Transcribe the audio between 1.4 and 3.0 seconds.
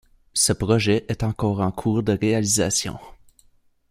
en cours de réalisation.